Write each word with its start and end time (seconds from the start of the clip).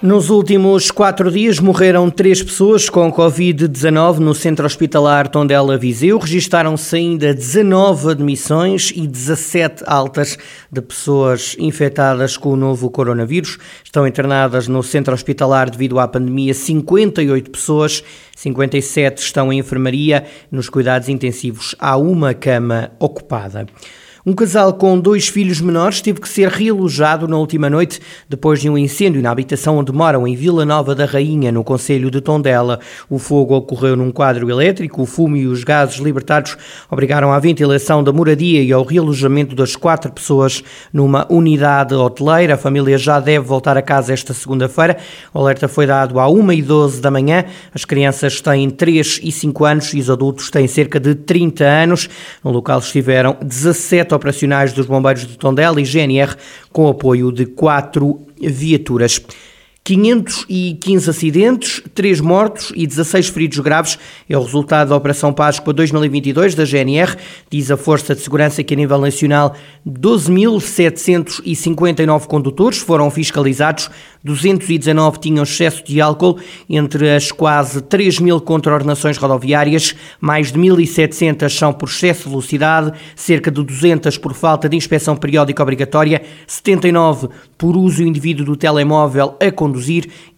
Nos 0.00 0.30
últimos 0.30 0.92
quatro 0.92 1.28
dias 1.28 1.58
morreram 1.58 2.08
três 2.08 2.40
pessoas 2.40 2.88
com 2.88 3.12
Covid-19 3.12 4.18
no 4.18 4.32
centro 4.32 4.64
hospitalar 4.64 5.26
Tondela 5.26 5.76
Viseu. 5.76 6.18
Registaram-se 6.18 6.94
ainda 6.94 7.34
19 7.34 8.12
admissões 8.12 8.92
e 8.94 9.08
17 9.08 9.82
altas 9.84 10.38
de 10.70 10.80
pessoas 10.80 11.56
infectadas 11.58 12.36
com 12.36 12.50
o 12.50 12.56
novo 12.56 12.88
coronavírus. 12.92 13.58
Estão 13.82 14.06
internadas 14.06 14.68
no 14.68 14.84
centro 14.84 15.12
hospitalar 15.12 15.68
devido 15.68 15.98
à 15.98 16.06
pandemia 16.06 16.54
58 16.54 17.50
pessoas, 17.50 18.04
57 18.36 19.20
estão 19.20 19.52
em 19.52 19.58
enfermaria. 19.58 20.24
Nos 20.48 20.68
cuidados 20.68 21.08
intensivos 21.08 21.74
há 21.76 21.96
uma 21.96 22.34
cama 22.34 22.92
ocupada. 23.00 23.66
Um 24.26 24.32
casal 24.32 24.72
com 24.72 24.98
dois 24.98 25.28
filhos 25.28 25.60
menores 25.60 26.00
teve 26.00 26.20
que 26.20 26.28
ser 26.28 26.48
realojado 26.48 27.28
na 27.28 27.36
última 27.36 27.70
noite 27.70 28.00
depois 28.28 28.60
de 28.60 28.68
um 28.68 28.76
incêndio 28.76 29.22
na 29.22 29.30
habitação 29.30 29.78
onde 29.78 29.92
moram 29.92 30.26
em 30.26 30.34
Vila 30.34 30.64
Nova 30.64 30.92
da 30.92 31.04
Rainha, 31.04 31.52
no 31.52 31.62
Conselho 31.62 32.10
de 32.10 32.20
Tondela. 32.20 32.80
O 33.08 33.18
fogo 33.18 33.54
ocorreu 33.54 33.96
num 33.96 34.10
quadro 34.10 34.50
elétrico, 34.50 35.02
o 35.02 35.06
fumo 35.06 35.36
e 35.36 35.46
os 35.46 35.62
gases 35.62 35.98
libertados 35.98 36.56
obrigaram 36.90 37.32
à 37.32 37.38
ventilação 37.38 38.02
da 38.02 38.12
moradia 38.12 38.60
e 38.60 38.72
ao 38.72 38.82
realojamento 38.82 39.54
das 39.54 39.76
quatro 39.76 40.10
pessoas 40.10 40.64
numa 40.92 41.24
unidade 41.30 41.94
hoteleira. 41.94 42.54
A 42.54 42.58
família 42.58 42.98
já 42.98 43.20
deve 43.20 43.46
voltar 43.46 43.76
a 43.76 43.82
casa 43.82 44.12
esta 44.12 44.34
segunda-feira. 44.34 44.96
O 45.32 45.38
alerta 45.38 45.68
foi 45.68 45.86
dado 45.86 46.18
à 46.18 46.28
1 46.28 46.52
e 46.52 46.62
12 46.62 47.00
da 47.00 47.10
manhã. 47.10 47.44
As 47.72 47.84
crianças 47.84 48.40
têm 48.40 48.68
3 48.68 49.20
e 49.22 49.30
5 49.30 49.64
anos 49.64 49.94
e 49.94 50.00
os 50.00 50.10
adultos 50.10 50.50
têm 50.50 50.66
cerca 50.66 50.98
de 50.98 51.14
30 51.14 51.64
anos. 51.64 52.10
No 52.42 52.50
local 52.50 52.80
estiveram 52.80 53.36
17 53.40 54.07
operacionais 54.14 54.72
dos 54.72 54.86
bombeiros 54.86 55.26
de 55.26 55.36
Tondela 55.36 55.80
e 55.80 55.84
GNR 55.84 56.36
com 56.72 56.88
apoio 56.88 57.32
de 57.32 57.46
quatro 57.46 58.20
viaturas. 58.40 59.20
515 59.88 61.08
acidentes, 61.08 61.82
3 61.94 62.20
mortos 62.20 62.70
e 62.76 62.86
16 62.86 63.28
feridos 63.28 63.58
graves. 63.60 63.98
É 64.28 64.36
o 64.36 64.42
resultado 64.42 64.90
da 64.90 64.96
Operação 64.96 65.32
Páscoa 65.32 65.72
2022 65.72 66.54
da 66.54 66.66
GNR, 66.66 67.16
diz 67.48 67.70
a 67.70 67.76
Força 67.78 68.14
de 68.14 68.20
Segurança 68.20 68.62
que 68.62 68.74
a 68.74 68.76
nível 68.76 68.98
nacional 68.98 69.56
12.759 69.88 72.26
condutores 72.26 72.80
foram 72.80 73.10
fiscalizados, 73.10 73.88
219 74.22 75.20
tinham 75.20 75.44
excesso 75.44 75.82
de 75.82 76.02
álcool, 76.02 76.38
entre 76.68 77.14
as 77.14 77.32
quase 77.32 77.80
3 77.80 78.18
mil 78.18 78.38
contraordenações 78.42 79.16
rodoviárias, 79.16 79.94
mais 80.20 80.52
de 80.52 80.58
1.700 80.58 81.48
são 81.48 81.72
por 81.72 81.88
excesso 81.88 82.24
de 82.24 82.30
velocidade, 82.30 82.92
cerca 83.16 83.50
de 83.50 83.64
200 83.64 84.18
por 84.18 84.34
falta 84.34 84.68
de 84.68 84.76
inspeção 84.76 85.16
periódica 85.16 85.62
obrigatória, 85.62 86.20
79 86.46 87.30
por 87.56 87.74
uso 87.74 88.02
indivíduo 88.02 88.44
do 88.44 88.54
telemóvel 88.54 89.34
a 89.40 89.50
conduzir 89.50 89.77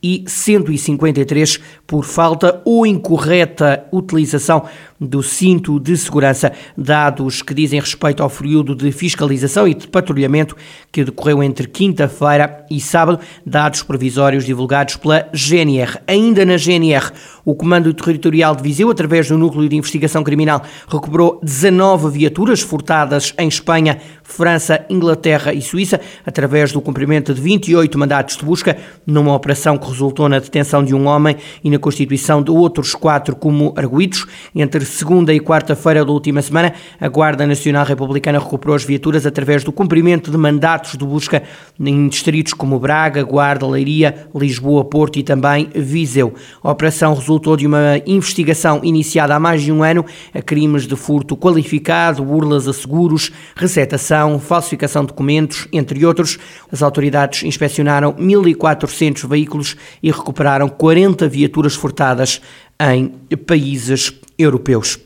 e 0.03 0.25
153 0.27 1.61
por 1.87 2.05
falta 2.05 2.61
ou 2.65 2.87
incorreta 2.87 3.87
utilização 3.93 4.65
do 5.01 5.23
cinto 5.23 5.81
de 5.81 5.97
segurança, 5.97 6.53
dados 6.77 7.41
que 7.41 7.55
dizem 7.55 7.81
respeito 7.81 8.23
ao 8.23 8.29
período 8.29 8.75
de 8.75 8.93
fiscalização 8.93 9.67
e 9.67 9.73
de 9.73 9.89
patrulhamento 9.89 10.55
que 10.93 11.05
decorreu 11.05 11.43
entre 11.43 11.67
quinta-feira 11.67 12.67
e 12.71 12.79
sábado, 12.81 13.19
dados 13.47 13.83
provisórios 13.83 14.45
divulgados 14.45 14.97
pela 14.97 15.27
GNR. 15.33 15.99
Ainda 16.07 16.45
na 16.45 16.59
GNR, 16.59 17.13
o 17.45 17.55
Comando 17.55 17.95
Territorial 17.95 18.55
de 18.55 18.63
Viseu, 18.63 18.91
através 18.91 19.29
do 19.29 19.39
Núcleo 19.39 19.69
de 19.69 19.77
Investigação 19.77 20.23
Criminal, 20.23 20.63
recuperou 20.87 21.41
19 21.43 22.11
viaturas 22.11 22.61
furtadas 22.61 23.33
em 23.39 23.49
Espanha, 23.49 23.99
França, 24.23 24.85
Inglaterra 24.91 25.53
e 25.53 25.63
Suíça, 25.63 26.01
através 26.27 26.73
do 26.73 26.81
cumprimento 26.81 27.33
de 27.33 27.41
28 27.41 27.99
mandatos 27.99 28.37
de 28.37 28.45
busca, 28.45 28.77
numa 29.07 29.35
operação 29.35 29.79
que 29.79 29.89
resultou 29.89 30.29
na 30.29 30.39
detenção 30.39 30.85
de 30.85 30.95
um 30.95 31.07
homem 31.07 31.37
e 31.65 31.71
na 31.71 31.79
constituição 31.79 32.43
de 32.43 32.51
outros 32.51 32.95
quatro 32.95 33.35
como 33.35 33.73
arguídos. 33.77 34.27
Entre 34.55 34.85
segunda 34.91 35.33
e 35.33 35.41
quarta-feira 35.41 36.05
da 36.05 36.13
última 36.13 36.43
semana, 36.43 36.75
a 37.01 37.09
Guarda 37.09 37.47
Nacional 37.47 37.85
Republicana 37.85 38.39
recuperou 38.39 38.75
as 38.75 38.85
viaturas 38.85 39.25
através 39.25 39.65
do 39.65 39.73
cumprimento 39.73 40.31
de 40.31 40.37
mandatos 40.37 40.97
de 40.97 41.05
busca 41.05 41.43
em 41.79 42.09
distritos 42.09 42.53
como 42.53 42.79
Braga, 42.79 43.23
Guarda, 43.23 43.67
Leiria, 43.67 44.29
Lisboa, 44.35 44.85
Porto 44.85 45.19
e 45.19 45.23
também 45.23 45.71
Viseu. 45.75 46.35
A 46.63 46.71
operação 46.71 47.15
resultou 47.15 47.57
de 47.57 47.67
uma 47.67 48.01
investigação 48.07 48.81
iniciada 48.83 49.35
há 49.35 49.41
mais 49.41 49.63
de 49.63 49.73
um 49.73 49.83
ano 49.83 50.05
a 50.35 50.43
crimes 50.43 50.87
de 50.87 50.97
furto 50.97 51.37
qualificado, 51.37 52.25
burlas 52.25 52.69
a 52.69 52.73
seguros, 52.73 53.33
recetação, 53.55 54.39
falsificação 54.39 55.03
de 55.03 55.09
documentos, 55.09 55.69
entre 55.73 56.05
outros. 56.05 56.39
As 56.71 56.83
autoridades 56.83 57.43
inspecionaram 57.45 58.13
1.400 58.15 59.29
veículos 59.29 59.77
e 60.03 60.11
recuperaram 60.11 60.69
40 60.69 61.29
viaturas 61.29 61.75
furtadas 61.75 62.41
em 62.81 63.09
países 63.37 64.11
europeus. 64.41 64.99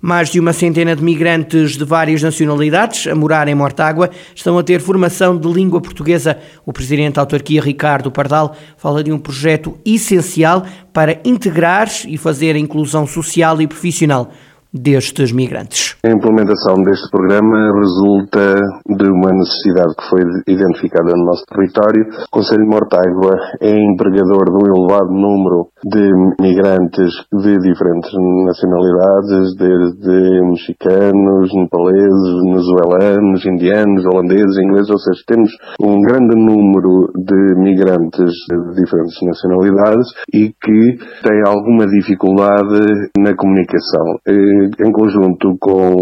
Mais 0.00 0.28
de 0.28 0.38
uma 0.38 0.52
centena 0.52 0.94
de 0.94 1.02
migrantes 1.02 1.78
de 1.78 1.84
várias 1.84 2.22
nacionalidades 2.22 3.06
a 3.06 3.14
morar 3.14 3.48
em 3.48 3.54
Mortágua 3.54 4.10
estão 4.34 4.58
a 4.58 4.62
ter 4.62 4.78
formação 4.78 5.34
de 5.38 5.50
língua 5.50 5.80
portuguesa. 5.80 6.38
O 6.66 6.74
presidente 6.74 7.14
da 7.14 7.22
autarquia, 7.22 7.62
Ricardo 7.62 8.10
Pardal, 8.10 8.54
fala 8.76 9.02
de 9.02 9.10
um 9.10 9.18
projeto 9.18 9.78
essencial 9.82 10.66
para 10.92 11.18
integrar 11.24 11.88
e 12.06 12.18
fazer 12.18 12.54
a 12.54 12.58
inclusão 12.58 13.06
social 13.06 13.62
e 13.62 13.66
profissional 13.66 14.30
destes 14.74 15.30
migrantes. 15.30 15.96
A 16.04 16.10
implementação 16.10 16.82
deste 16.82 17.08
programa 17.10 17.70
resulta 17.78 18.56
de 18.84 19.06
uma 19.08 19.30
necessidade 19.30 19.94
que 19.94 20.08
foi 20.10 20.20
identificada 20.48 21.12
no 21.14 21.24
nosso 21.24 21.44
território. 21.46 22.02
O 22.26 22.30
Conselho 22.30 22.64
de 22.64 22.70
Mortágua 22.70 23.38
é 23.60 23.70
empregador 23.70 24.50
de 24.50 24.58
um 24.58 24.74
elevado 24.74 25.12
número 25.14 25.68
de 25.86 26.02
migrantes 26.42 27.12
de 27.32 27.56
diferentes 27.62 28.10
nacionalidades, 28.44 29.54
desde 29.56 30.42
mexicanos, 30.50 31.50
nepaleses, 31.54 32.34
venezuelanos, 32.42 33.46
indianos, 33.46 34.04
holandeses, 34.06 34.58
ingleses, 34.58 34.90
ou 34.90 34.98
seja, 34.98 35.22
temos 35.28 35.50
um 35.80 36.00
grande 36.02 36.34
número 36.34 37.12
de 37.14 37.54
migrantes 37.62 38.32
de 38.50 38.74
diferentes 38.74 39.18
nacionalidades 39.22 40.08
e 40.32 40.48
que 40.50 40.98
têm 41.22 41.42
alguma 41.46 41.86
dificuldade 41.86 43.10
na 43.16 43.34
comunicação 43.36 44.18
eh, 44.26 44.63
em 44.64 44.92
conjunto 44.92 45.56
com 45.60 45.94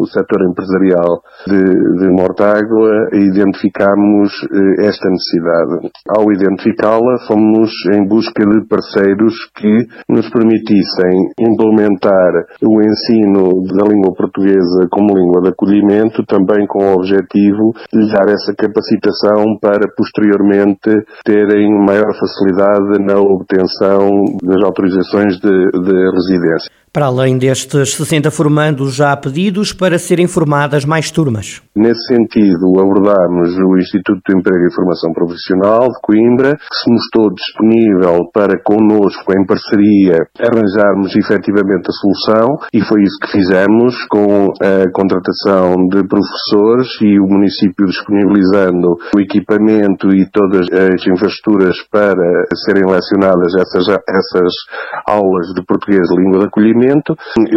o 0.00 0.06
setor 0.06 0.48
empresarial 0.48 1.22
de, 1.46 1.62
de 1.62 2.08
Mortágua, 2.10 3.08
identificamos 3.12 4.30
eh, 4.50 4.86
esta 4.86 5.08
necessidade. 5.08 5.90
Ao 6.08 6.30
identificá-la, 6.32 7.18
fomos 7.26 7.70
em 7.94 8.06
busca 8.06 8.44
de 8.44 8.66
parceiros 8.66 9.34
que 9.56 9.86
nos 10.08 10.28
permitissem 10.30 11.32
implementar 11.40 12.32
o 12.62 12.80
ensino 12.82 13.62
da 13.76 13.84
língua 13.84 14.14
portuguesa 14.16 14.88
como 14.90 15.16
língua 15.16 15.42
de 15.42 15.48
acolhimento, 15.48 16.24
também 16.26 16.66
com 16.66 16.84
o 16.84 16.94
objetivo 16.94 17.72
de 17.92 18.12
dar 18.12 18.28
essa 18.28 18.54
capacitação 18.56 19.58
para 19.60 19.88
posteriormente 19.96 20.90
terem 21.24 21.70
maior 21.84 22.12
facilidade 22.18 23.04
na 23.04 23.18
obtenção 23.18 24.08
das 24.42 24.62
autorizações 24.64 25.38
de, 25.38 25.50
de 25.50 26.10
residência. 26.10 26.81
Para 26.92 27.06
além 27.06 27.38
destes 27.38 27.94
60 27.94 28.30
formandos, 28.30 28.94
já 28.94 29.16
pedidos 29.16 29.72
para 29.72 29.98
serem 29.98 30.26
formadas 30.26 30.84
mais 30.84 31.10
turmas. 31.10 31.62
Nesse 31.74 32.04
sentido, 32.04 32.68
abordámos 32.78 33.56
o 33.56 33.78
Instituto 33.78 34.20
de 34.28 34.36
Emprego 34.36 34.66
e 34.68 34.74
Formação 34.74 35.10
Profissional 35.14 35.88
de 35.88 35.98
Coimbra, 36.02 36.52
que 36.52 36.76
se 36.76 36.92
mostrou 36.92 37.32
disponível 37.32 38.28
para 38.30 38.60
connosco, 38.62 39.32
em 39.32 39.46
parceria, 39.46 40.20
arranjarmos 40.36 41.16
efetivamente 41.16 41.88
a 41.88 41.96
solução 41.96 42.58
e 42.74 42.82
foi 42.82 43.00
isso 43.04 43.16
que 43.22 43.32
fizemos 43.40 43.96
com 44.10 44.52
a 44.60 44.84
contratação 44.92 45.72
de 45.88 46.04
professores 46.04 46.88
e 47.00 47.18
o 47.18 47.24
município 47.24 47.86
disponibilizando 47.86 48.98
o 49.16 49.18
equipamento 49.18 50.12
e 50.12 50.28
todas 50.30 50.68
as 50.68 51.00
infraestruturas 51.08 51.74
para 51.90 52.44
serem 52.66 52.84
lecionadas 52.84 53.54
essas, 53.56 53.88
essas 53.88 54.52
aulas 55.08 55.46
de 55.56 55.64
português 55.64 56.06
de 56.06 56.20
língua 56.20 56.40
de 56.40 56.46
acolhimento 56.48 56.81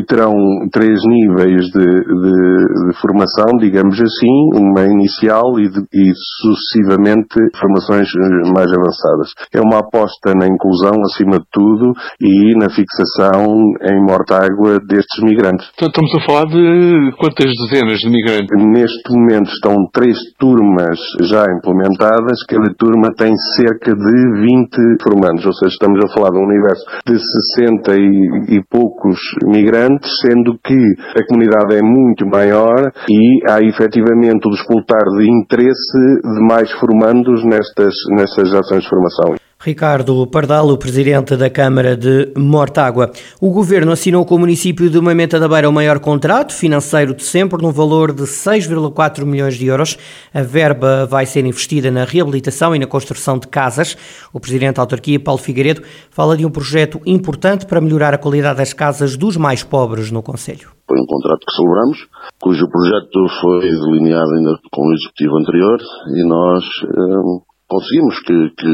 terão 0.07 0.33
três 0.71 0.99
níveis 1.05 1.65
de, 1.65 1.85
de, 1.85 2.87
de 2.87 3.01
formação, 3.01 3.57
digamos 3.59 3.99
assim, 3.99 4.35
uma 4.55 4.83
inicial 4.85 5.59
e, 5.59 5.69
de, 5.69 5.81
e, 5.93 6.11
sucessivamente 6.41 7.35
formações 7.59 8.07
eh, 8.07 8.51
mais 8.53 8.71
avançadas. 8.71 9.29
É 9.53 9.61
uma 9.61 9.79
aposta 9.79 10.33
na 10.35 10.47
inclusão, 10.47 10.93
acima 11.05 11.39
de 11.39 11.45
tudo, 11.51 11.93
e 12.21 12.55
na 12.57 12.69
fixação 12.69 13.45
em 13.81 14.01
morta-água 14.05 14.79
destes 14.87 15.23
migrantes. 15.23 15.69
Então, 15.75 15.87
estamos 15.87 16.11
a 16.15 16.25
falar 16.25 16.45
de 16.45 17.11
quantas 17.17 17.51
dezenas 17.69 17.99
de 17.99 18.09
migrantes? 18.09 18.49
Neste 18.55 19.11
momento 19.11 19.49
estão 19.51 19.75
três 19.93 20.17
turmas 20.39 20.99
já 21.23 21.45
implementadas, 21.51 22.43
cada 22.47 22.73
turma 22.77 23.13
tem 23.17 23.33
cerca 23.55 23.93
de 23.95 24.15
20 24.41 25.03
formandos, 25.03 25.45
ou 25.45 25.53
seja, 25.53 25.73
estamos 25.73 25.99
a 26.03 26.13
falar 26.13 26.31
de 26.31 26.37
um 26.37 26.47
universo 26.47 26.83
de 27.05 27.17
60 27.57 27.95
e, 27.95 28.57
e 28.57 28.63
poucos 28.69 29.14
migrantes 29.45 30.11
sendo 30.25 30.57
que 30.63 30.77
a 31.17 31.25
comunidade 31.27 31.75
é 31.75 31.81
muito 31.81 32.25
maior 32.25 32.91
e 33.09 33.49
há 33.49 33.61
efetivamente 33.61 34.47
o 34.47 34.51
despoltar 34.51 35.05
de 35.17 35.29
interesse 35.29 35.99
de 36.23 36.47
mais 36.47 36.71
formandos 36.73 37.43
nestas, 37.43 37.93
nestas 38.17 38.53
ações 38.53 38.83
de 38.83 38.89
formação. 38.89 39.44
Ricardo 39.65 40.27
Pardal, 40.27 40.69
o 40.69 40.77
presidente 40.77 41.35
da 41.35 41.49
Câmara 41.49 41.97
de 41.97 42.31
Mortágua. 42.37 43.09
O 43.41 43.49
governo 43.49 43.91
assinou 43.91 44.23
com 44.23 44.35
o 44.35 44.39
município 44.39 44.91
de 44.91 45.01
Moimenta 45.01 45.39
da 45.39 45.47
Beira 45.47 45.67
o 45.67 45.73
maior 45.73 45.99
contrato 45.99 46.53
financeiro 46.53 47.15
de 47.15 47.23
sempre, 47.23 47.59
num 47.59 47.71
valor 47.71 48.13
de 48.13 48.21
6,4 48.25 49.25
milhões 49.25 49.55
de 49.55 49.65
euros. 49.65 49.97
A 50.31 50.43
verba 50.43 51.07
vai 51.07 51.25
ser 51.25 51.43
investida 51.47 51.89
na 51.89 52.03
reabilitação 52.03 52.75
e 52.75 52.79
na 52.79 52.85
construção 52.85 53.39
de 53.39 53.47
casas. 53.47 53.97
O 54.31 54.39
presidente 54.39 54.75
da 54.75 54.83
autarquia, 54.83 55.19
Paulo 55.19 55.41
Figueiredo, 55.41 55.81
fala 56.11 56.37
de 56.37 56.45
um 56.45 56.51
projeto 56.51 57.01
importante 57.03 57.65
para 57.65 57.81
melhorar 57.81 58.13
a 58.13 58.19
qualidade 58.19 58.59
das 58.59 58.71
casas 58.71 59.17
dos 59.17 59.35
mais 59.35 59.63
pobres 59.63 60.11
no 60.11 60.21
Conselho. 60.21 60.69
Foi 60.87 60.99
um 61.01 61.07
contrato 61.07 61.43
que 61.43 61.55
celebramos, 61.55 61.97
cujo 62.39 62.69
projeto 62.69 63.27
foi 63.41 63.61
delineado 63.61 64.31
ainda 64.35 64.59
com 64.71 64.83
o 64.83 64.93
executivo 64.93 65.37
anterior 65.39 65.79
e 66.15 66.23
nós 66.29 66.63
eh, 66.83 67.54
conseguimos 67.75 68.15
que, 68.23 68.37
que, 68.55 68.73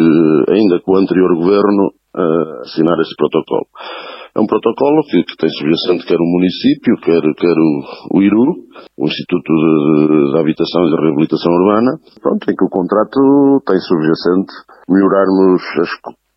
ainda 0.54 0.80
com 0.86 0.94
o 0.94 1.02
anterior 1.02 1.34
governo, 1.36 1.90
uh, 1.90 2.62
assinar 2.62 2.94
esse 3.02 3.16
protocolo. 3.18 3.66
É 4.36 4.40
um 4.40 4.46
protocolo 4.46 5.02
que, 5.10 5.24
que 5.24 5.36
tem 5.36 5.50
subjacente 5.50 6.06
quer 6.06 6.16
o 6.16 6.32
município, 6.38 6.96
quer, 7.04 7.22
quer 7.36 7.58
o, 7.58 8.18
o 8.18 8.22
IRU, 8.22 8.64
o 8.98 9.06
Instituto 9.06 9.52
de, 9.52 10.32
de 10.32 10.40
Habitação 10.40 10.86
e 10.86 10.90
de 10.90 11.02
Reabilitação 11.02 11.52
Urbana, 11.52 11.92
pronto, 12.22 12.46
em 12.46 12.56
que 12.56 12.64
o 12.64 12.70
contrato 12.70 13.20
tem 13.66 13.80
subjacente 13.80 14.54
melhorarmos 14.88 15.62
as 15.82 15.92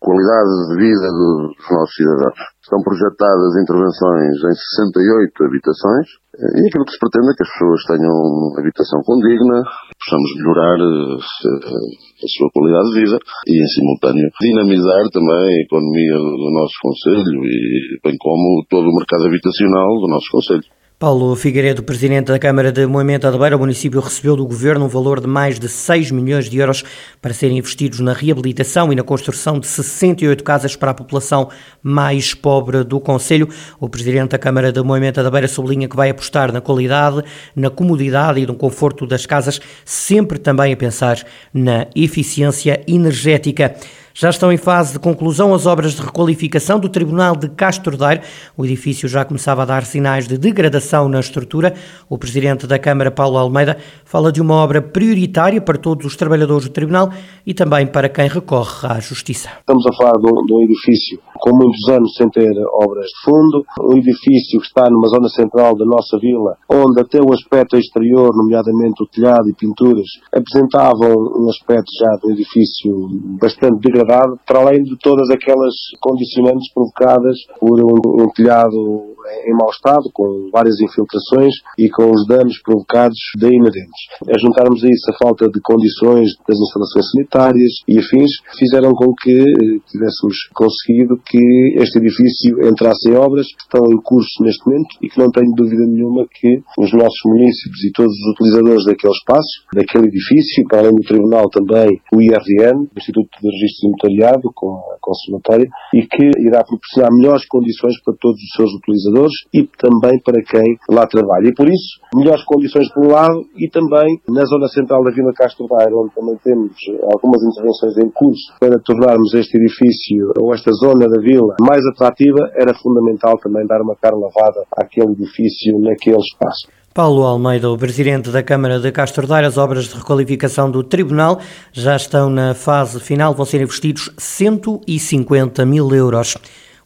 qualidades 0.05 0.57
de 0.69 0.75
vida 0.77 1.07
dos 1.09 1.65
nossos 1.65 1.95
cidadãos. 1.97 2.37
Estão 2.61 2.79
projetadas 2.85 3.51
intervenções 3.57 4.37
em 4.37 4.53
68 4.53 5.49
habitações 5.49 6.07
e 6.35 6.67
aquilo 6.67 6.85
que 6.85 6.93
se 6.93 7.01
pretende 7.01 7.31
é 7.31 7.35
que 7.35 7.45
as 7.47 7.51
pessoas 7.55 7.81
tenham 7.89 8.11
uma 8.11 8.59
habitação 8.59 8.99
condigna, 9.07 9.63
possamos 9.97 10.29
melhorar 10.35 10.77
eh, 10.77 11.15
a 11.15 12.27
sua 12.37 12.49
qualidade 12.53 12.87
de 12.91 12.97
vida 13.01 13.17
e, 13.47 13.53
em 13.55 13.69
simultâneo, 13.71 14.27
dinamizar 14.41 15.03
também 15.15 15.47
a 15.47 15.63
economia 15.63 16.17
do 16.19 16.49
nosso 16.53 16.75
Conselho 16.83 17.39
e 17.39 17.97
bem 18.03 18.15
como 18.19 18.65
todo 18.69 18.85
o 18.85 18.95
mercado 18.99 19.25
habitacional 19.25 19.89
do 19.95 20.07
nosso 20.11 20.29
Conselho. 20.29 20.67
Paulo 20.97 21.35
Figueiredo, 21.35 21.83
presidente 21.83 22.27
da 22.27 22.39
Câmara 22.39 22.71
de 22.71 22.85
Moimenta 22.85 23.29
de 23.29 23.37
Beira, 23.37 23.57
o 23.57 23.59
município 23.59 23.99
recebeu 23.99 24.33
do 24.37 24.45
governo 24.45 24.85
um 24.85 24.87
valor 24.87 25.19
de 25.19 25.27
mais 25.27 25.59
de 25.59 25.67
6 25.67 26.09
milhões 26.09 26.49
de 26.49 26.57
euros 26.57 26.85
para 27.21 27.33
serem 27.33 27.57
investidos 27.57 27.99
na 27.99 28.13
reabilitação 28.13 28.93
e 28.93 28.95
na 28.95 29.03
construção 29.03 29.59
de 29.59 29.67
68 29.67 30.41
casas 30.41 30.73
para 30.77 30.91
a 30.91 30.93
população 30.93 31.49
mais 31.83 32.33
pobre 32.33 32.85
do 32.85 33.01
Conselho. 33.01 33.49
O 33.77 33.89
presidente 33.89 34.29
da 34.29 34.37
Câmara 34.37 34.71
de 34.71 34.81
Moimenta 34.81 35.21
de 35.21 35.29
Beira 35.29 35.49
sublinha 35.49 35.89
que 35.89 35.97
vai 35.97 36.11
apostar 36.11 36.53
na 36.53 36.61
qualidade, 36.61 37.23
na 37.53 37.69
comodidade 37.69 38.39
e 38.39 38.47
no 38.47 38.55
conforto 38.55 39.05
das 39.05 39.25
casas, 39.25 39.59
sempre 39.83 40.39
também 40.39 40.71
a 40.71 40.77
pensar 40.77 41.21
na 41.53 41.87
eficiência 41.93 42.81
energética. 42.87 43.75
Já 44.17 44.29
estão 44.29 44.49
em 44.49 44.55
fase 44.55 44.93
de 44.93 44.99
conclusão 44.99 45.53
as 45.53 45.65
obras 45.65 45.91
de 45.91 46.01
requalificação 46.01 46.79
do 46.79 46.87
Tribunal 46.87 47.35
de 47.35 47.49
Castro 47.49 47.97
Daire. 47.97 48.21
O 48.55 48.63
edifício 48.63 49.09
já 49.09 49.25
começava 49.25 49.63
a 49.63 49.65
dar 49.65 49.83
sinais 49.83 50.25
de 50.25 50.37
degradação 50.37 51.09
na 51.09 51.19
estrutura. 51.19 51.73
O 52.09 52.17
presidente 52.17 52.65
da 52.65 52.79
Câmara, 52.79 53.11
Paulo 53.11 53.37
Almeida, 53.37 53.77
fala 54.05 54.31
de 54.31 54.41
uma 54.41 54.55
obra 54.55 54.81
prioritária 54.81 55.59
para 55.59 55.77
todos 55.77 56.05
os 56.05 56.15
trabalhadores 56.15 56.69
do 56.69 56.71
Tribunal 56.71 57.09
e 57.45 57.53
também 57.53 57.85
para 57.85 58.07
quem 58.07 58.29
recorre 58.29 58.87
à 58.87 59.01
Justiça. 59.01 59.49
Estamos 59.59 59.85
a 59.85 59.93
falar 59.97 60.13
de 60.13 60.31
um, 60.31 60.45
de 60.45 60.53
um 60.53 60.61
edifício 60.61 61.19
com 61.37 61.53
muitos 61.53 61.89
anos 61.89 62.15
sem 62.15 62.29
ter 62.29 62.53
obras 62.71 63.07
de 63.07 63.21
fundo, 63.25 63.65
um 63.81 63.97
edifício 63.97 64.61
que 64.61 64.65
está 64.65 64.89
numa 64.89 65.09
zona 65.09 65.27
central 65.27 65.75
da 65.75 65.83
nossa 65.83 66.17
vila, 66.17 66.55
onde 66.71 67.01
até 67.01 67.19
o 67.19 67.33
aspecto 67.33 67.75
exterior, 67.75 68.33
nomeadamente 68.33 69.03
o 69.03 69.07
telhado 69.07 69.49
e 69.49 69.53
pinturas, 69.53 70.07
apresentavam 70.33 71.11
um 71.35 71.49
aspecto 71.49 71.91
já 71.99 72.15
de 72.15 72.27
um 72.27 72.31
edifício 72.31 73.09
bastante 73.41 73.81
degradado 73.81 74.04
degradado, 74.05 74.39
para 74.45 74.59
além 74.59 74.83
de 74.83 74.95
todas 74.97 75.29
aquelas 75.29 75.73
condicionantes 75.99 76.71
provocadas 76.71 77.37
por 77.59 77.83
um, 77.83 78.23
um 78.23 78.29
telhado 78.29 79.14
em 79.45 79.53
mau 79.53 79.69
estado, 79.69 80.09
com 80.13 80.49
várias 80.51 80.79
infiltrações 80.79 81.53
e 81.77 81.89
com 81.89 82.11
os 82.11 82.25
danos 82.27 82.59
provocados 82.61 83.17
de 83.37 83.47
inerentes. 83.47 84.01
A 84.27 84.37
juntarmos 84.39 84.83
a 84.83 84.87
isso 84.87 85.11
a 85.11 85.17
falta 85.17 85.47
de 85.49 85.59
condições 85.61 86.35
das 86.47 86.57
instalações 86.57 87.11
sanitárias 87.11 87.71
e 87.87 87.99
afins, 87.99 88.31
fizeram 88.57 88.91
com 88.93 89.13
que 89.13 89.35
eh, 89.35 89.79
tivéssemos 89.89 90.35
conseguido 90.53 91.17
que 91.25 91.39
este 91.77 91.99
edifício 91.99 92.67
entrasse 92.67 93.09
em 93.09 93.15
obras 93.15 93.47
que 93.47 93.63
estão 93.63 93.85
em 93.91 94.01
curso 94.01 94.43
neste 94.43 94.65
momento 94.65 94.95
e 95.01 95.09
que 95.09 95.19
não 95.19 95.29
tenho 95.31 95.53
dúvida 95.55 95.85
nenhuma 95.85 96.25
que 96.29 96.61
os 96.77 96.91
nossos 96.93 97.19
municípios 97.25 97.83
e 97.83 97.91
todos 97.91 98.11
os 98.11 98.33
utilizadores 98.33 98.85
daquele 98.85 99.13
espaço, 99.13 99.53
daquele 99.73 100.07
edifício, 100.07 100.67
para 100.67 100.79
além 100.79 100.95
do 100.95 101.03
Tribunal 101.03 101.49
também 101.49 102.01
o 102.13 102.21
IRN, 102.21 102.85
o 102.85 102.97
Instituto 102.97 103.29
de 103.41 103.49
Registro 103.49 103.89
Notariado, 103.89 104.51
com 104.53 104.75
a 104.93 104.97
Conservatória, 104.99 105.67
e 105.93 106.05
que 106.05 106.25
irá 106.39 106.63
proporcionar 106.63 107.11
melhores 107.11 107.45
condições 107.47 107.99
para 108.03 108.13
todos 108.19 108.39
os 108.39 108.51
seus 108.55 108.71
utilizadores 108.73 109.14
e 109.53 109.67
também 109.77 110.19
para 110.23 110.41
quem 110.43 110.77
lá 110.89 111.05
trabalha. 111.07 111.47
E 111.47 111.53
por 111.53 111.67
isso, 111.67 111.99
melhores 112.13 112.43
condições 112.45 112.91
por 112.93 113.05
um 113.05 113.11
lado 113.11 113.45
e 113.55 113.69
também 113.69 114.19
na 114.27 114.43
zona 114.45 114.67
central 114.67 115.03
da 115.03 115.11
Vila 115.11 115.33
Castro 115.33 115.67
Daire, 115.67 115.93
onde 115.93 116.13
também 116.13 116.35
temos 116.43 116.73
algumas 117.13 117.41
intervenções 117.43 117.97
em 117.97 118.09
curso 118.11 118.53
para 118.59 118.79
tornarmos 118.79 119.33
este 119.33 119.57
edifício 119.57 120.31
ou 120.39 120.53
esta 120.53 120.71
zona 120.71 121.07
da 121.07 121.21
vila 121.21 121.55
mais 121.61 121.85
atrativa, 121.93 122.49
era 122.55 122.73
fundamental 122.73 123.37
também 123.37 123.65
dar 123.65 123.81
uma 123.81 123.95
cara 123.95 124.15
lavada 124.15 124.63
àquele 124.77 125.11
edifício 125.11 125.79
naquele 125.79 126.17
espaço. 126.17 126.67
Paulo 126.95 127.23
Almeida, 127.23 127.69
o 127.69 127.77
presidente 127.77 128.29
da 128.29 128.41
Câmara 128.41 128.79
de 128.79 128.89
Castro 128.89 129.27
Daire, 129.27 129.47
as 129.47 129.57
obras 129.57 129.89
de 129.89 129.95
requalificação 129.95 130.71
do 130.71 130.81
Tribunal 130.81 131.41
já 131.73 131.97
estão 131.97 132.29
na 132.29 132.53
fase 132.53 133.01
final, 133.01 133.33
vão 133.33 133.45
ser 133.45 133.59
investidos 133.59 134.09
150 134.17 135.65
mil 135.65 135.93
euros. 135.93 136.37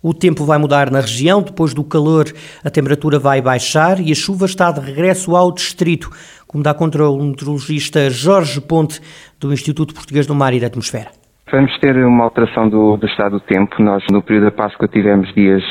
O 0.02 0.14
tempo 0.14 0.46
vai 0.46 0.58
mudar 0.58 0.90
na 0.90 1.02
região, 1.02 1.42
depois 1.42 1.74
do 1.74 1.84
calor 1.84 2.24
a 2.64 2.70
temperatura 2.70 3.20
vai 3.20 3.42
baixar 3.42 4.00
e 4.00 4.14
a 4.14 4.16
chuva 4.16 4.46
está 4.46 4.72
de 4.72 4.80
regresso 4.80 5.36
ao 5.36 5.52
distrito, 5.52 6.10
como 6.48 6.64
dá 6.64 6.74
contra 6.74 7.10
o 7.10 7.22
meteorologista 7.22 8.10
Jorge 8.10 8.62
Ponte, 8.62 9.02
do 9.38 9.52
Instituto 9.52 9.94
Português 9.94 10.26
do 10.26 10.34
Mar 10.34 10.54
e 10.54 10.60
da 10.62 10.68
Atmosfera. 10.68 11.10
Vamos 11.52 11.78
ter 11.80 11.98
uma 11.98 12.24
alteração 12.24 12.70
do, 12.70 12.96
do 12.96 13.06
estado 13.08 13.40
do 13.40 13.40
tempo. 13.42 13.84
Nós, 13.84 14.02
no 14.10 14.22
período 14.22 14.46
da 14.46 14.52
Páscoa, 14.52 14.88
tivemos 14.88 15.34
dias 15.34 15.64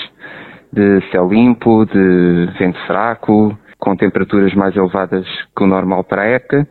de 0.74 1.00
céu 1.10 1.26
limpo, 1.28 1.86
de 1.86 2.50
vento 2.58 2.78
fraco, 2.86 3.56
com 3.78 3.96
temperaturas 3.96 4.52
mais 4.54 4.76
elevadas 4.76 5.24
que 5.56 5.64
o 5.64 5.66
normal 5.66 6.04
para 6.04 6.22
a 6.22 6.26
época. 6.26 6.68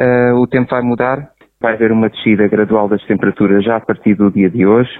Uh, 0.00 0.36
o 0.36 0.46
tempo 0.46 0.70
vai 0.70 0.82
mudar, 0.82 1.30
vai 1.60 1.74
haver 1.74 1.90
uma 1.90 2.08
descida 2.08 2.46
gradual 2.46 2.88
das 2.88 3.02
temperaturas 3.06 3.64
já 3.64 3.76
a 3.78 3.80
partir 3.80 4.14
do 4.14 4.30
dia 4.30 4.48
de 4.48 4.64
hoje. 4.64 4.90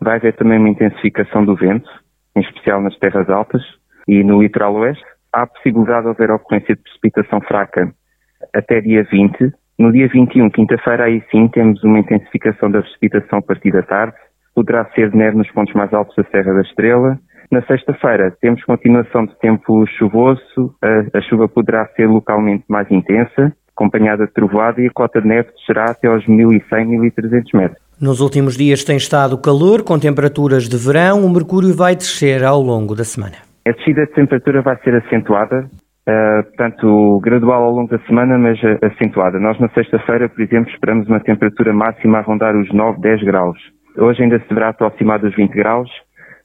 Vai 0.00 0.16
haver 0.16 0.34
também 0.34 0.58
uma 0.58 0.68
intensificação 0.68 1.44
do 1.44 1.56
vento, 1.56 1.88
em 2.36 2.40
especial 2.40 2.80
nas 2.80 2.96
terras 2.98 3.28
altas 3.28 3.62
e 4.06 4.22
no 4.22 4.42
litoral 4.42 4.74
oeste. 4.74 5.04
Há 5.32 5.46
possibilidade 5.46 6.04
de 6.04 6.10
haver 6.10 6.30
ocorrência 6.30 6.74
de 6.74 6.82
precipitação 6.82 7.40
fraca 7.40 7.92
até 8.54 8.80
dia 8.80 9.04
20. 9.04 9.52
No 9.78 9.92
dia 9.92 10.08
21, 10.08 10.48
quinta-feira, 10.50 11.04
aí 11.04 11.22
sim 11.30 11.48
temos 11.48 11.82
uma 11.84 11.98
intensificação 11.98 12.70
da 12.70 12.80
precipitação 12.80 13.38
a 13.40 13.42
partir 13.42 13.72
da 13.72 13.82
tarde. 13.82 14.16
Poderá 14.54 14.86
ser 14.94 15.14
neve 15.14 15.36
nos 15.36 15.50
pontos 15.50 15.74
mais 15.74 15.92
altos 15.92 16.16
da 16.16 16.24
Serra 16.30 16.54
da 16.54 16.62
Estrela. 16.62 17.18
Na 17.50 17.62
sexta-feira 17.62 18.34
temos 18.40 18.64
continuação 18.64 19.26
de 19.26 19.38
tempo 19.38 19.86
chuvoso, 19.98 20.74
a, 20.82 21.18
a 21.18 21.20
chuva 21.22 21.48
poderá 21.48 21.86
ser 21.88 22.06
localmente 22.06 22.64
mais 22.68 22.90
intensa, 22.90 23.52
acompanhada 23.70 24.26
de 24.26 24.32
trovoada 24.32 24.80
e 24.80 24.86
a 24.86 24.90
cota 24.90 25.20
de 25.20 25.28
neve 25.28 25.50
descerá 25.52 25.84
até 25.90 26.08
aos 26.08 26.24
1.100-1.300 26.26 27.44
metros. 27.54 27.85
Nos 27.98 28.20
últimos 28.20 28.58
dias 28.58 28.84
tem 28.84 28.98
estado 28.98 29.40
calor, 29.40 29.82
com 29.82 29.98
temperaturas 29.98 30.68
de 30.68 30.76
verão. 30.76 31.24
O 31.24 31.32
mercúrio 31.32 31.74
vai 31.74 31.96
descer 31.96 32.44
ao 32.44 32.60
longo 32.60 32.94
da 32.94 33.04
semana. 33.04 33.36
A 33.66 33.72
descida 33.72 34.04
de 34.04 34.12
temperatura 34.12 34.60
vai 34.60 34.76
ser 34.82 34.94
acentuada, 34.96 35.64
uh, 35.64 36.42
portanto, 36.44 37.18
gradual 37.24 37.62
ao 37.62 37.70
longo 37.70 37.88
da 37.88 37.98
semana, 38.00 38.36
mas 38.36 38.60
acentuada. 38.82 39.40
Nós, 39.40 39.58
na 39.58 39.70
sexta-feira, 39.70 40.28
por 40.28 40.42
exemplo, 40.42 40.70
esperamos 40.70 41.08
uma 41.08 41.20
temperatura 41.20 41.72
máxima 41.72 42.18
a 42.18 42.20
rondar 42.20 42.54
os 42.54 42.70
9, 42.70 43.00
10 43.00 43.22
graus. 43.24 43.58
Hoje 43.96 44.24
ainda 44.24 44.38
se 44.40 44.48
deverá 44.50 44.68
aproximar 44.68 45.18
dos 45.18 45.34
20 45.34 45.54
graus, 45.54 45.88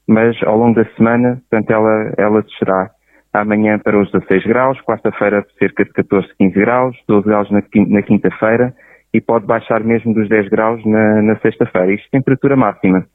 mas 0.08 0.34
ao 0.44 0.56
longo 0.56 0.74
da 0.74 0.86
semana, 0.96 1.38
portanto, 1.50 1.70
ela, 1.70 2.14
ela 2.16 2.42
descerá. 2.42 2.88
Amanhã 3.34 3.78
para 3.78 4.00
os 4.00 4.10
16 4.10 4.46
graus, 4.46 4.80
quarta-feira 4.86 5.44
cerca 5.58 5.84
de 5.84 5.92
14, 5.92 6.28
15 6.38 6.54
graus, 6.54 6.96
12 7.06 7.26
graus 7.26 7.48
na 7.50 8.02
quinta-feira 8.02 8.72
e 9.12 9.20
pode 9.20 9.46
baixar 9.46 9.82
mesmo 9.84 10.14
dos 10.14 10.28
10 10.28 10.48
graus 10.48 10.84
na, 10.84 11.22
na 11.22 11.36
sexta-feira. 11.40 11.92
Isto 11.92 12.08
temperatura 12.10 12.56
máxima. 12.56 13.06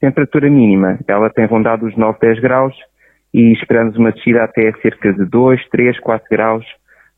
Temperatura 0.00 0.50
mínima, 0.50 0.98
ela 1.06 1.30
tem 1.30 1.46
rondado 1.46 1.86
os 1.86 1.96
9, 1.96 2.18
10 2.20 2.40
graus 2.40 2.74
e 3.32 3.52
esperamos 3.52 3.96
uma 3.96 4.12
descida 4.12 4.44
até 4.44 4.72
cerca 4.82 5.12
de 5.12 5.24
2, 5.24 5.68
3, 5.70 5.98
4 6.00 6.26
graus 6.30 6.64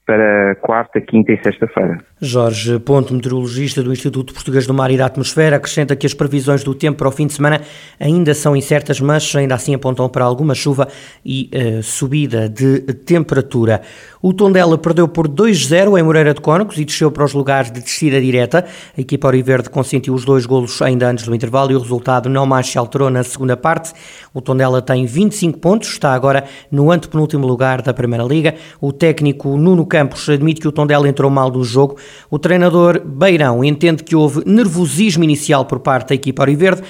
para 0.07 0.55
quarta, 0.63 1.01
quinta 1.01 1.33
e 1.33 1.43
sexta-feira. 1.43 1.99
Jorge 2.21 2.79
Ponto, 2.79 3.13
meteorologista 3.13 3.83
do 3.83 3.93
Instituto 3.93 4.33
Português 4.33 4.65
do 4.65 4.73
Mar 4.73 4.91
e 4.93 4.97
da 4.97 5.07
Atmosfera, 5.07 5.57
acrescenta 5.57 5.97
que 5.97 6.07
as 6.07 6.15
previsões 6.15 6.63
do 6.63 6.75
tempo 6.75 6.99
para 6.99 7.09
o 7.09 7.11
fim 7.11 7.27
de 7.27 7.33
semana 7.33 7.61
ainda 7.99 8.33
são 8.33 8.57
incertas, 8.57 9.01
mas 9.01 9.35
ainda 9.35 9.57
assim 9.57 9.75
apontam 9.75 10.09
para 10.09 10.25
alguma 10.25 10.55
chuva 10.55 10.87
e 11.25 11.51
uh, 11.53 11.83
subida 11.83 12.49
de 12.49 12.81
temperatura. 12.81 13.83
O 14.23 14.33
Tondela 14.33 14.79
perdeu 14.79 15.09
por 15.09 15.29
2-0 15.29 15.99
em 15.99 16.03
Moreira 16.03 16.33
de 16.33 16.41
Cónegos 16.41 16.79
e 16.79 16.85
desceu 16.85 17.11
para 17.11 17.25
os 17.25 17.33
lugares 17.33 17.71
de 17.71 17.81
descida 17.81 18.21
direta. 18.21 18.65
A 18.97 19.01
equipa 19.01 19.27
Auriverde 19.27 19.69
consentiu 19.69 20.15
os 20.15 20.25
dois 20.25 20.47
golos 20.47 20.81
ainda 20.81 21.09
antes 21.09 21.25
do 21.25 21.35
intervalo 21.35 21.73
e 21.73 21.77
o 21.77 21.81
resultado 21.81 22.29
não 22.29 22.47
mais 22.47 22.69
se 22.69 22.79
alterou 22.79 23.11
na 23.11 23.23
segunda 23.23 23.57
parte. 23.57 23.93
O 24.33 24.41
Tondela 24.41 24.81
tem 24.81 25.05
25 25.05 25.59
pontos, 25.59 25.89
está 25.89 26.13
agora 26.13 26.45
no 26.71 26.91
antepenúltimo 26.91 27.47
lugar 27.47 27.83
da 27.83 27.93
Primeira 27.93 28.25
Liga. 28.25 28.55
O 28.81 28.93
técnico 28.93 29.57
Nuno 29.57 29.87
Campos 29.97 30.29
admite 30.29 30.61
que 30.61 30.69
o 30.69 30.73
Tondela 30.73 31.09
entrou 31.09 31.31
mal 31.31 31.51
no 31.51 31.65
jogo. 31.65 31.97
O 32.31 32.39
treinador 32.39 33.01
Beirão 33.03 33.65
entende 33.65 34.05
que 34.05 34.15
houve 34.15 34.43
nervosismo 34.45 35.25
inicial 35.25 35.65
por 35.65 35.79
parte 35.79 36.11
da 36.11 36.15
equipa 36.15 36.43
Auriverde. 36.43 36.83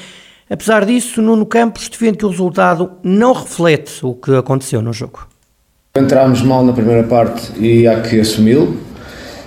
Apesar 0.51 0.85
disso, 0.85 1.23
Nuno 1.23 1.47
Campos 1.47 1.89
defende 1.89 2.19
que 2.19 2.27
o 2.27 2.29
resultado 2.29 2.91
não 3.05 3.33
reflete 3.33 4.05
o 4.05 4.13
que 4.13 4.35
aconteceu 4.35 4.83
no 4.83 4.93
jogo. 4.93 5.29
Entramos 5.97 6.43
mal 6.43 6.65
na 6.65 6.73
primeira 6.73 7.05
parte 7.05 7.53
e 7.61 7.87
há 7.87 8.01
que 8.01 8.19
assumi-lo. 8.19 8.77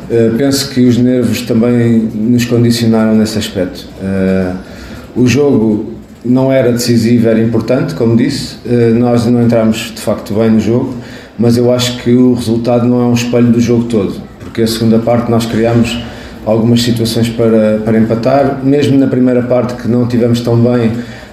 Uh, 0.09 0.37
penso 0.37 0.73
que 0.73 0.85
os 0.85 0.97
nervos 0.97 1.41
também 1.41 1.99
nos 1.99 2.45
condicionaram 2.45 3.13
nesse 3.13 3.37
aspecto. 3.37 3.89
Uh, 4.01 5.21
o 5.21 5.27
jogo 5.27 5.95
não 6.23 6.49
era 6.49 6.71
decisivo, 6.71 7.27
era 7.27 7.41
importante, 7.41 7.93
como 7.93 8.15
disse. 8.15 8.55
Uh, 8.65 8.97
nós 8.97 9.25
não 9.25 9.43
entramos 9.43 9.91
de 9.93 9.99
facto 9.99 10.33
bem 10.33 10.49
no 10.49 10.61
jogo 10.61 10.95
mas 11.39 11.57
eu 11.57 11.71
acho 11.71 12.03
que 12.03 12.11
o 12.11 12.33
resultado 12.33 12.85
não 12.85 13.01
é 13.01 13.05
um 13.05 13.13
espelho 13.13 13.47
do 13.47 13.61
jogo 13.61 13.85
todo, 13.85 14.21
porque 14.39 14.61
a 14.61 14.67
segunda 14.67 14.99
parte 14.99 15.31
nós 15.31 15.45
criámos 15.45 15.97
algumas 16.45 16.81
situações 16.81 17.29
para, 17.29 17.79
para 17.85 17.97
empatar, 17.97 18.59
mesmo 18.63 18.97
na 18.97 19.07
primeira 19.07 19.41
parte 19.43 19.75
que 19.75 19.87
não 19.87 20.05
tivemos 20.07 20.41
tão 20.41 20.57
bem, 20.57 20.91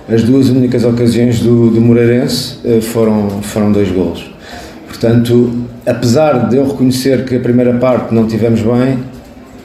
as 0.08 0.22
duas 0.22 0.48
únicas 0.48 0.84
ocasiões 0.84 1.40
do, 1.40 1.70
do 1.70 1.80
Moreirense 1.80 2.58
eh, 2.64 2.80
foram, 2.80 3.28
foram 3.42 3.72
dois 3.72 3.90
golos. 3.90 4.30
Portanto, 4.86 5.52
apesar 5.84 6.48
de 6.48 6.56
eu 6.56 6.66
reconhecer 6.66 7.24
que 7.24 7.34
a 7.36 7.40
primeira 7.40 7.74
parte 7.74 8.14
não 8.14 8.26
tivemos 8.26 8.60
bem, 8.60 8.98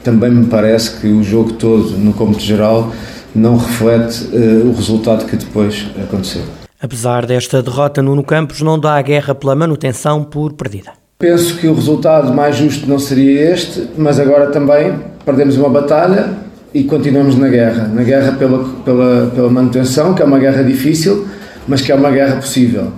também 0.02 0.32
me 0.32 0.46
parece 0.46 1.00
que 1.00 1.06
o 1.06 1.22
jogo 1.22 1.52
todo, 1.52 1.96
no 1.96 2.12
cômputo 2.12 2.42
geral, 2.42 2.92
não 3.34 3.56
reflete 3.56 4.24
uh, 4.32 4.68
o 4.68 4.74
resultado 4.74 5.24
que 5.26 5.36
depois 5.36 5.86
aconteceu. 6.02 6.61
Apesar 6.82 7.26
desta 7.26 7.62
derrota, 7.62 8.02
Nuno 8.02 8.24
Campos 8.24 8.60
não 8.60 8.76
dá 8.76 8.96
a 8.96 9.02
guerra 9.02 9.36
pela 9.36 9.54
manutenção 9.54 10.24
por 10.24 10.52
perdida. 10.54 10.90
Penso 11.16 11.56
que 11.58 11.68
o 11.68 11.74
resultado 11.74 12.34
mais 12.34 12.56
justo 12.56 12.88
não 12.88 12.98
seria 12.98 13.52
este, 13.52 13.90
mas 13.96 14.18
agora 14.18 14.48
também 14.48 14.92
perdemos 15.24 15.56
uma 15.56 15.68
batalha 15.68 16.30
e 16.74 16.82
continuamos 16.82 17.38
na 17.38 17.46
guerra. 17.46 17.86
Na 17.86 18.02
guerra 18.02 18.32
pela, 18.32 18.64
pela, 18.84 19.30
pela 19.32 19.48
manutenção, 19.48 20.12
que 20.12 20.22
é 20.22 20.24
uma 20.24 20.40
guerra 20.40 20.64
difícil, 20.64 21.28
mas 21.68 21.80
que 21.80 21.92
é 21.92 21.94
uma 21.94 22.10
guerra 22.10 22.34
possível. 22.34 22.88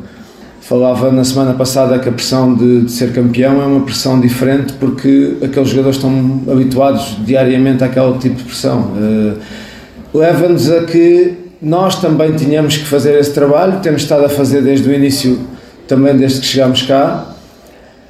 Falava 0.63 1.13
na 1.13 1.23
semana 1.23 1.53
passada 1.53 1.99
que 1.99 2.09
a 2.09 2.13
pressão 2.13 2.55
de, 2.55 2.87
de, 2.87 2.91
ser 2.91 3.13
campeão 3.13 3.61
é 3.61 3.67
uma 3.67 3.85
pressão 3.85 4.19
diferente 4.19 4.73
porque 4.81 5.37
aqueles 5.45 5.69
jogadores 5.69 5.97
estão 5.97 6.41
habituados 6.51 7.19
diariamente 7.23 7.85
àquele 7.85 8.17
tipo 8.17 8.37
de 8.37 8.45
pressão. 8.45 8.81
Uh, 8.97 9.39
Leva-nos 10.15 10.71
a 10.71 10.85
que 10.85 11.44
nós 11.65 12.01
também 12.01 12.33
tínhamos 12.33 12.77
que 12.77 12.85
fazer 12.85 13.19
esse 13.19 13.33
trabalho, 13.33 13.81
temos 13.81 14.03
estado 14.03 14.27
a 14.27 14.29
fazer 14.29 14.63
desde 14.63 14.89
o 14.89 14.93
início, 14.93 15.41
também 15.89 16.15
desde 16.15 16.41
que 16.41 16.47
chegámos 16.47 16.83
cá, 16.83 17.35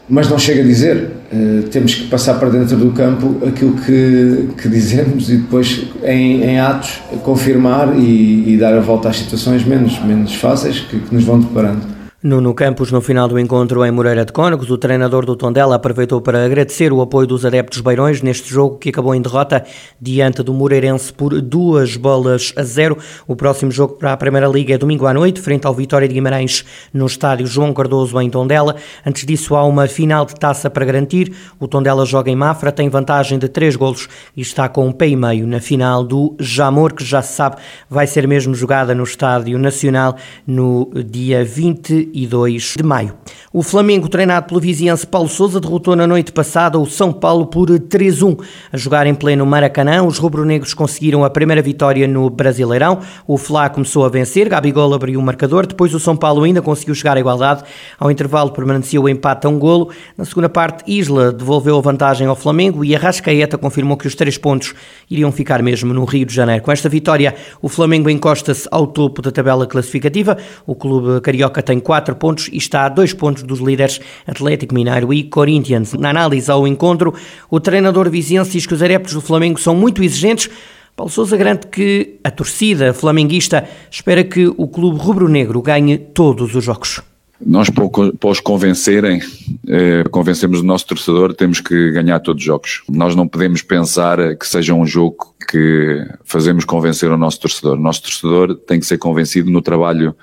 mas 0.09 0.29
não 0.29 0.39
chega 0.39 0.61
a 0.61 0.65
dizer. 0.65 1.11
Uh, 1.33 1.63
temos 1.65 1.95
que 1.95 2.07
passar 2.09 2.35
para 2.35 2.49
dentro 2.49 2.77
do 2.77 2.93
campo 2.93 3.39
aquilo 3.47 3.73
que, 3.73 4.51
que 4.61 4.69
dizemos 4.69 5.31
e 5.31 5.37
depois, 5.39 5.85
em, 6.05 6.43
em 6.43 6.61
atos, 6.61 7.01
confirmar 7.23 7.97
e, 7.99 8.53
e, 8.53 8.57
dar 8.57 8.75
a 8.75 8.81
volta 8.81 9.09
às 9.09 9.19
situações 9.19 9.65
menos, 9.65 9.99
menos 10.05 10.35
fáceis 10.35 10.81
que, 10.81 10.99
que 10.99 11.15
nos 11.15 11.25
vão 11.25 11.41
deparando. 11.41 11.94
Nuno 12.27 12.55
Campos, 12.55 12.91
no 12.91 13.03
final 13.03 13.29
do 13.29 13.39
encontro 13.39 13.85
em 13.85 13.91
Moreira 13.91 14.25
de 14.25 14.33
Cónegos, 14.33 14.71
o 14.71 14.79
treinador 14.79 15.27
do 15.27 15.37
Tondela 15.37 15.75
aproveitou 15.75 16.23
para 16.23 16.43
agradecer 16.43 16.91
o 16.91 17.03
apoio 17.03 17.27
dos 17.27 17.45
adeptos 17.45 17.83
beirões 17.83 18.23
neste 18.23 18.49
jogo 18.49 18.79
que 18.79 18.89
acabou 18.89 19.15
em 19.15 19.21
derrota 19.21 19.63
diante 20.01 20.43
do 20.43 20.55
Moreirense 20.55 21.13
por 21.13 21.39
duas 21.43 21.99
bolas 21.99 22.51
a 22.57 22.63
zero. 22.63 22.97
O 23.29 23.37
próximo 23.37 23.71
jogo 23.71 23.97
para 23.97 24.15
a 24.15 24.17
Primeira 24.17 24.47
Liga 24.49 24.73
é 24.73 24.79
domingo 24.79 25.05
à 25.07 25.13
noite, 25.13 25.39
frente 25.39 25.67
ao 25.67 25.75
Vitória 25.75 26.09
de 26.09 26.15
Guimarães, 26.15 26.65
no 26.95 27.05
estádio 27.05 27.47
João 27.47 27.75
Cardoso, 27.75 28.19
em 28.19 28.31
Tondela. 28.31 28.77
Antes 29.05 29.27
disso, 29.27 29.55
há 29.55 29.63
uma 29.63 29.87
final 29.87 30.25
de 30.25 30.35
taça 30.35 30.71
para 30.71 30.87
garantir. 30.87 31.31
O 31.61 31.69
Tondela 31.69 32.07
joga 32.07 32.31
em 32.31 32.37
Mafra, 32.37 32.73
tem 32.73 32.89
vantagem 32.89 33.39
de 33.39 33.51
três 33.51 33.77
golos 33.77 34.09
e 34.35 34.41
está 34.41 34.67
com 34.67 34.87
um 34.87 34.93
pé 34.93 35.09
e 35.09 35.15
meio 35.15 35.47
na 35.47 35.61
final 35.61 36.03
do 36.03 36.35
Jamor, 36.41 36.95
que 36.95 37.05
já 37.05 37.21
se 37.21 37.35
sabe 37.35 37.57
vai 37.91 38.07
ser 38.07 38.27
mesmo 38.27 38.55
jogada 38.55 38.95
no 38.95 39.05
Estádio 39.05 39.59
Nacional 39.59 40.17
no 40.47 40.91
dia 41.05 41.45
20 41.45 42.14
22 42.15 42.75
de 42.77 42.83
maio. 42.85 43.15
O 43.53 43.63
Flamengo, 43.63 44.09
treinado 44.09 44.47
pelo 44.47 44.61
viziense 44.61 45.07
Paulo 45.07 45.29
Sousa, 45.29 45.61
derrotou 45.61 45.97
na 45.97 46.07
noite 46.07 46.31
passada 46.31 46.79
o 46.79 46.87
São 46.87 47.13
Paulo 47.13 47.47
por 47.47 47.69
3-1. 47.69 48.39
A 48.73 48.77
jogar 48.77 49.07
em 49.07 49.15
pleno 49.15 49.45
Maracanã, 49.45 50.05
os 50.05 50.19
rubro-negros 50.19 50.75
conseguiram 50.75 51.25
a 51.25 51.31
primeira 51.31 51.61
vitória 51.61 52.07
no 52.07 52.31
Brasileirão. 52.31 53.01
O 53.27 53.37
Flá 53.37 53.69
começou 53.69 54.05
a 54.05 54.09
vencer, 54.09 54.49
Gabigol 54.49 54.95
abriu 54.95 55.19
o 55.19 55.23
marcador, 55.23 55.67
depois 55.67 55.93
o 55.93 56.01
São 56.01 56.17
Paulo 56.17 56.45
ainda 56.45 56.63
conseguiu 56.63 56.95
chegar 56.95 57.17
à 57.17 57.21
igualdade. 57.21 57.65
Ao 57.99 58.11
intervalo 58.11 58.53
permaneceu 58.53 59.03
o 59.03 59.09
empate 59.09 59.47
a 59.47 59.51
um 59.51 59.59
golo. 59.59 59.91
Na 60.17 60.25
segunda 60.25 60.49
parte, 60.49 60.85
Isla 60.87 61.33
devolveu 61.33 61.77
a 61.79 61.81
vantagem 61.81 62.27
ao 62.27 62.37
Flamengo 62.37 62.85
e 62.85 62.95
Arrascaeta 62.95 63.59
confirmou 63.59 63.97
que 63.97 64.07
os 64.07 64.15
três 64.15 64.39
pontos 64.39 64.75
iriam 65.11 65.33
ficar 65.33 65.63
mesmo 65.63 65.93
no 65.93 66.05
Rio 66.05 66.27
de 66.27 66.35
Janeiro. 66.35 66.63
Com 66.63 66.71
esta 66.71 66.89
vitória, 66.89 67.35
o 67.61 67.69
Flamengo 67.69 68.09
encosta-se 68.09 68.69
ao 68.71 68.87
topo 68.87 69.21
da 69.21 69.31
tabela 69.31 69.67
classificativa. 69.67 70.37
O 70.67 70.75
clube 70.75 71.21
carioca 71.21 71.63
tem 71.63 71.81
quatro 71.81 72.04
4 72.05 72.15
pontos 72.17 72.49
e 72.53 72.59
está 72.59 72.85
a 72.85 72.89
2 72.89 73.15
pontos 73.15 73.43
dos 73.43 73.61
líderes 73.61 74.01
Atlético 74.27 74.75
Mineiro 74.75 75.13
e 75.13 75.25
Corinthians. 75.25 75.95
Na 75.95 76.11
análise 76.11 76.51
ao 76.51 76.69
encontro, 76.69 77.15
o 77.51 77.59
treinador 77.59 78.11
viziense 78.11 78.53
diz 78.53 78.67
que 78.67 78.75
os 78.75 78.83
adeptos 78.83 79.15
do 79.15 79.21
Flamengo 79.21 79.59
são 79.59 79.75
muito 79.75 80.03
exigentes. 80.03 80.51
Paulo 80.95 81.11
Sousa 81.11 81.37
garante 81.37 81.67
que 81.67 82.17
a 82.23 82.31
torcida 82.31 82.93
flamenguista 82.93 83.67
espera 83.91 84.23
que 84.23 84.47
o 84.47 84.69
clube 84.69 84.99
rubro-negro 84.99 85.61
ganhe 85.63 85.97
todos 85.99 86.55
os 86.55 86.63
jogos. 86.63 87.01
Nós, 87.45 87.69
para 87.69 88.31
os 88.31 88.41
convencerem, 88.41 89.21
eh, 89.67 90.05
convencemos 90.11 90.61
o 90.61 90.63
nosso 90.63 90.87
torcedor, 90.87 91.35
temos 91.35 91.61
que 91.61 91.91
ganhar 91.91 92.21
todos 92.21 92.41
os 92.41 92.47
jogos. 92.47 92.83
Nós 92.89 93.17
não 93.17 93.27
podemos 93.27 93.61
pensar 93.61 94.37
que 94.37 94.47
seja 94.47 94.73
um 94.73 94.87
jogo 94.87 95.35
que 95.51 96.07
fazemos 96.25 96.65
convencer 96.65 97.11
o 97.11 97.19
nosso 97.19 97.41
torcedor. 97.41 97.77
O 97.77 97.81
nosso 97.81 98.03
torcedor 98.03 98.55
tem 98.55 98.79
que 98.79 98.87
ser 98.87 98.99
convencido 98.99 99.51
no 99.51 99.61
trabalho 99.61 100.15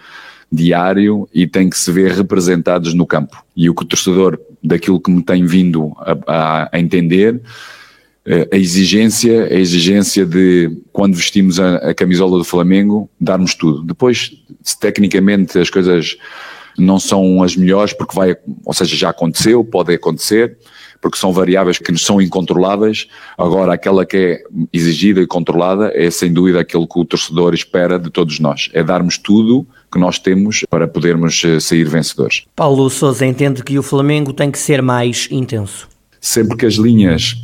diário 0.51 1.29
e 1.33 1.47
tem 1.47 1.69
que 1.69 1.77
se 1.77 1.91
ver 1.91 2.11
representados 2.11 2.93
no 2.93 3.05
campo. 3.05 3.43
E 3.55 3.69
o 3.69 3.75
que 3.75 3.83
o 3.83 3.85
torcedor, 3.85 4.39
daquilo 4.61 4.99
que 4.99 5.09
me 5.09 5.23
tem 5.23 5.45
vindo 5.45 5.93
a, 6.27 6.69
a 6.71 6.79
entender, 6.79 7.41
eh, 8.25 8.49
a 8.51 8.57
exigência, 8.57 9.45
a 9.45 9.55
exigência 9.55 10.25
de 10.25 10.77
quando 10.91 11.15
vestimos 11.15 11.59
a, 11.59 11.77
a, 11.77 11.93
camisola 11.93 12.37
do 12.37 12.43
Flamengo, 12.43 13.09
darmos 13.19 13.55
tudo. 13.55 13.81
Depois, 13.81 14.31
se 14.61 14.77
tecnicamente 14.79 15.57
as 15.57 15.69
coisas 15.69 16.17
não 16.77 16.99
são 16.99 17.41
as 17.41 17.55
melhores, 17.55 17.93
porque 17.93 18.15
vai, 18.15 18.35
ou 18.65 18.73
seja, 18.73 18.95
já 18.95 19.09
aconteceu, 19.09 19.63
pode 19.63 19.93
acontecer, 19.93 20.57
porque 21.01 21.17
são 21.17 21.33
variáveis 21.33 21.79
que 21.79 21.97
são 21.97 22.21
incontroláveis. 22.21 23.07
Agora, 23.37 23.73
aquela 23.73 24.05
que 24.05 24.17
é 24.17 24.43
exigida 24.71 25.21
e 25.21 25.27
controlada 25.27 25.91
é 25.95 26.11
sem 26.11 26.31
dúvida 26.31 26.59
aquilo 26.59 26.87
que 26.87 26.99
o 26.99 27.05
torcedor 27.05 27.53
espera 27.53 27.97
de 27.97 28.09
todos 28.09 28.39
nós, 28.39 28.69
é 28.73 28.83
darmos 28.83 29.17
tudo 29.17 29.65
que 29.91 29.99
nós 29.99 30.17
temos 30.17 30.63
para 30.69 30.87
podermos 30.87 31.43
eh, 31.43 31.59
sair 31.59 31.87
vencedores. 31.87 32.43
Paulo 32.55 32.89
Sousa 32.89 33.25
entende 33.25 33.63
que 33.63 33.77
o 33.77 33.83
Flamengo 33.83 34.31
tem 34.31 34.49
que 34.49 34.57
ser 34.57 34.81
mais 34.81 35.27
intenso. 35.29 35.89
Sempre 36.19 36.55
que 36.55 36.65
as 36.65 36.75
linhas 36.75 37.35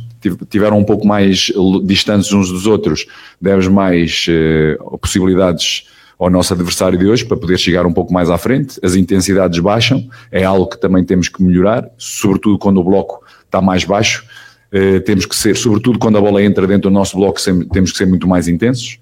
tiveram 0.48 0.78
um 0.78 0.84
pouco 0.84 1.06
mais 1.06 1.52
distantes 1.84 2.32
uns 2.32 2.50
dos 2.50 2.66
outros, 2.66 3.06
demos 3.40 3.68
mais 3.68 4.26
uh, 4.28 4.98
possibilidades 4.98 5.86
ao 6.18 6.28
nosso 6.28 6.52
adversário 6.52 6.98
de 6.98 7.06
hoje 7.06 7.24
para 7.24 7.36
poder 7.36 7.56
chegar 7.58 7.86
um 7.86 7.92
pouco 7.92 8.12
mais 8.12 8.28
à 8.28 8.36
frente. 8.36 8.80
As 8.82 8.96
intensidades 8.96 9.60
baixam, 9.60 10.08
é 10.32 10.42
algo 10.42 10.66
que 10.66 10.80
também 10.80 11.04
temos 11.04 11.28
que 11.28 11.40
melhorar, 11.42 11.88
sobretudo 11.96 12.58
quando 12.58 12.78
o 12.78 12.84
bloco 12.84 13.22
está 13.44 13.60
mais 13.60 13.84
baixo. 13.84 14.24
Uh, 14.72 15.00
temos 15.00 15.24
que 15.24 15.36
ser, 15.36 15.56
sobretudo 15.56 15.98
quando 15.98 16.18
a 16.18 16.20
bola 16.20 16.42
entra 16.42 16.66
dentro 16.66 16.90
do 16.90 16.94
nosso 16.94 17.16
bloco, 17.16 17.40
temos 17.72 17.92
que 17.92 17.98
ser 17.98 18.06
muito 18.06 18.26
mais 18.26 18.48
intensos 18.48 18.98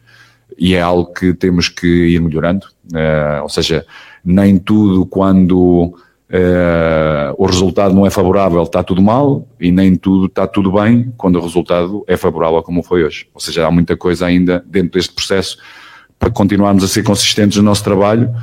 e 0.58 0.74
é 0.74 0.80
algo 0.80 1.12
que 1.12 1.34
temos 1.34 1.68
que 1.68 1.86
ir 1.86 2.20
melhorando. 2.20 2.66
Uh, 2.92 3.42
ou 3.42 3.48
seja, 3.48 3.84
nem 4.24 4.58
tudo 4.58 5.06
quando 5.06 5.94
uh, 6.30 7.34
o 7.36 7.46
resultado 7.46 7.94
não 7.94 8.06
é 8.06 8.10
favorável 8.10 8.62
está 8.62 8.82
tudo 8.82 9.02
mal 9.02 9.46
e 9.60 9.70
nem 9.70 9.96
tudo 9.96 10.26
está 10.26 10.46
tudo 10.46 10.72
bem 10.72 11.12
quando 11.16 11.36
o 11.36 11.42
resultado 11.42 12.04
é 12.06 12.16
favorável 12.16 12.62
como 12.62 12.82
foi 12.82 13.04
hoje. 13.04 13.28
Ou 13.34 13.40
seja, 13.40 13.66
há 13.66 13.70
muita 13.70 13.96
coisa 13.96 14.26
ainda 14.26 14.64
dentro 14.66 14.92
deste 14.92 15.14
processo 15.14 15.58
para 16.18 16.30
continuarmos 16.30 16.82
a 16.82 16.88
ser 16.88 17.02
consistentes 17.02 17.58
no 17.58 17.64
nosso 17.64 17.84
trabalho, 17.84 18.34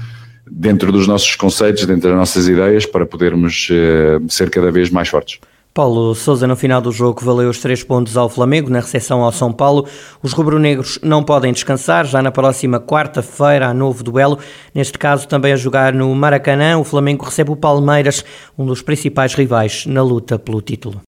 dentro 0.49 0.91
dos 0.91 1.07
nossos 1.07 1.35
conceitos, 1.35 1.85
dentro 1.85 2.09
das 2.09 2.17
nossas 2.17 2.47
ideias, 2.47 2.85
para 2.85 3.05
podermos 3.05 3.69
uh, 3.69 4.23
ser 4.29 4.49
cada 4.49 4.71
vez 4.71 4.89
mais 4.89 5.07
fortes. 5.07 5.39
Paulo 5.73 6.13
Souza, 6.13 6.45
no 6.45 6.55
final 6.55 6.79
do 6.79 6.91
jogo, 6.91 7.25
valeu 7.25 7.49
os 7.49 7.57
três 7.57 7.83
pontos 7.83 8.15
ao 8.15 8.29
Flamengo 8.29 8.69
na 8.69 8.79
recepção 8.79 9.23
ao 9.23 9.31
São 9.31 9.51
Paulo. 9.51 9.87
Os 10.21 10.31
rubro-negros 10.31 10.99
não 11.01 11.23
podem 11.23 11.51
descansar. 11.51 12.05
Já 12.05 12.21
na 12.21 12.31
próxima 12.31 12.79
quarta-feira 12.79 13.69
há 13.69 13.73
novo 13.73 14.03
duelo. 14.03 14.37
Neste 14.71 14.99
caso, 14.99 15.27
também 15.27 15.51
a 15.51 15.55
jogar 15.55 15.91
no 15.91 16.13
Maracanã, 16.13 16.77
o 16.77 16.83
Flamengo 16.83 17.25
recebe 17.25 17.49
o 17.49 17.55
Palmeiras, 17.55 18.23
um 18.55 18.67
dos 18.67 18.83
principais 18.83 19.33
rivais 19.33 19.87
na 19.87 20.03
luta 20.03 20.37
pelo 20.37 20.61
título. 20.61 21.01